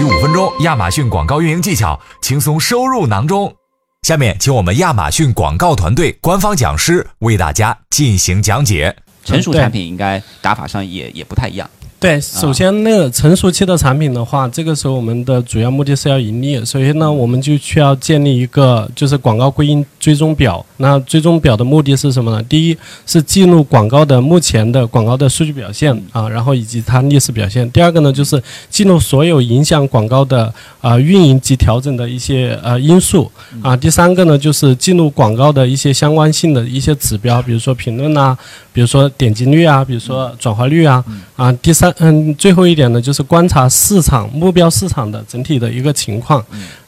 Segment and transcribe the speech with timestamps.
[0.00, 3.54] 取五分钟，亚马逊广告运营技巧轻松收入囊中。
[4.00, 8.96] 下面，请我们亚马逊广告团队官方讲师为大家进行讲解。
[9.26, 11.68] 成熟产品应该打法上也也不太一样。
[12.00, 16.56] 对，首先那个成熟期的产品的话，这个时候我们的主要目的是要盈利。
[16.64, 20.64] 首先呢，我们就需要建立一个就是广告归因追踪表。
[20.78, 22.42] 那追踪表的目的是什么呢？
[22.44, 27.70] 第一是记录广告的目前的广告的数据表现啊，然后以及它历史表现。
[27.70, 33.76] 第二个呢，就是记录所有影响广告的啊运营及调整的一些呃因素啊。
[33.76, 38.34] 第三个呢，就是记录广告的一些相关性的一些指标，比如说评论啊，
[38.72, 41.04] 比如说点击率啊，比如说转化率啊
[41.36, 41.52] 啊。
[41.60, 41.89] 第三。
[41.98, 46.44] 嗯，最后一点呢，就是观察市场目标市场的整体的一个情况。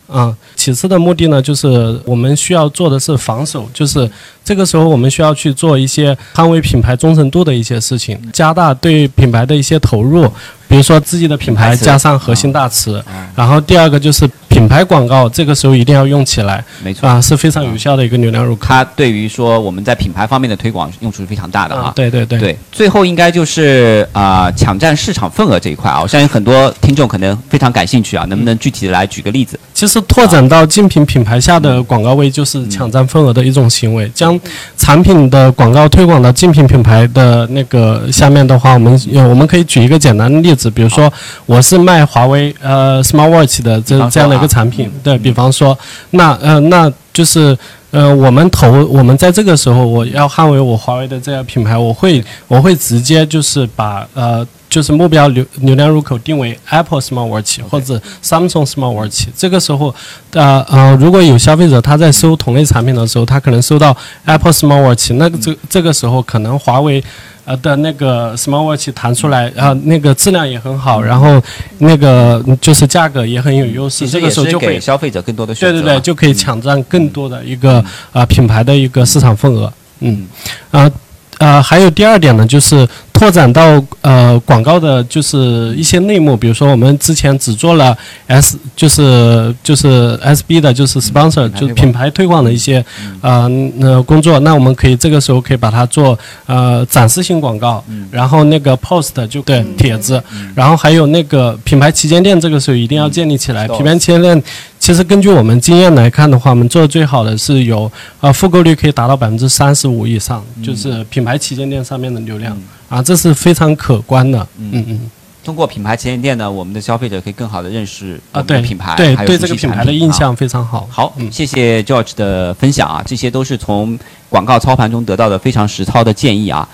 [0.09, 4.10] 啊，其次的目的呢，就是我们需要做的是防守，就是
[4.45, 10.27] 这个时候我们需要去做一些捍卫品牌忠诚度的一些事情，加大对品牌的一些投入，
[10.68, 13.02] 比如说自己的品牌加上核心大词。
[13.34, 14.28] 然后第二个就是。
[14.52, 18.66] 品牌广告这个时候一定要用起来，没错啊，是非常有效的一个流量入口。
[18.68, 21.90] 它对于说我们在品牌方面的推广用处是非常大的啊。
[21.96, 29.59] 对对对对，最后应该就是啊，抢占市场份额这一块啊，我相信很多听众可能非常感兴趣啊，能不能具体的来举个例子？
[29.73, 34.06] 其实拓展到竞品品牌下的广告位，就是抢占份额的一种行为。
[34.15, 34.32] 将
[34.77, 41.13] 产品的广告推广到竞品品牌的那个下面的话，我们我们可以举一个简单的例子，比如说
[41.47, 45.79] 我是卖华为呃 Smart Watch 的这这样的一个产品，对比方说，
[46.11, 47.57] 那呃那就是
[47.91, 54.46] 呃我们投我们在这个时候，我要捍卫我华为的这个品牌，我会我会直接就是把呃。
[54.73, 59.26] 就是目标流流量入口定为 Apple Smart Watch 或者 Samsung Smart Watch。
[59.37, 59.95] 这个时候，
[60.32, 63.95] 呃呃，如果有消费者他在搜同类产品的时候，他可能搜到
[64.25, 67.04] Apple Smart Watch，那个这这个时候可能华为
[67.44, 71.43] 呃的那个 Smart Watch 弹出来，然后那个质量也很好，然后
[71.81, 74.09] 那个就是价格也很有优势。
[74.09, 75.72] 这个时候就给消费者更多的选择。
[75.75, 79.71] 对对对，就可以抢占更多的一个呃品牌的一个市场份额。
[80.00, 80.27] 嗯，
[80.71, 80.91] 啊
[81.38, 82.88] 呃，还有第二点呢，就是。
[83.22, 87.97] 拓展到呃广告的，就是一些内幕，比如说我们之前只做了
[88.27, 92.84] S，就是就是 SB 的，就是 sponsor，就是品牌推广的一些
[93.21, 93.49] 呃
[93.81, 94.41] 呃工作。
[94.41, 100.21] 那我们可以这个时候可以把它做呃展示性广告，然后那个 post 就对帖子，
[100.56, 103.69] 然后还有那个品牌旗舰店，这个时候一定要建立起来。
[103.69, 104.43] 品牌旗舰店
[104.82, 112.60] 其实根据我们经验来看的话，我们做的最好的是有呃复购率可以达到百分之三十五以上，就是品牌旗舰店上面的流量。
[112.88, 114.44] 啊，这是非常可观的。
[114.59, 115.10] 嗯嗯，
[115.44, 120.88] 通过品牌旗舰店呢，我们的消费者可以更好的认识啊，对品牌，对对这个品牌的印象非常好。
[120.91, 123.97] 好，谢谢 George 的分享啊，这些都是从
[124.28, 126.69] 广告操盘中得到的非常实操的建议啊。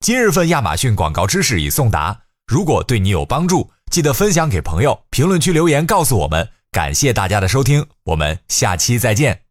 [0.00, 6.46] 今日份亚马逊广告知识已送达，如果对你有帮助，记得分享给朋友，评论区留言告诉我们。
[6.74, 9.43] 感谢大家的收听，我们下期再见。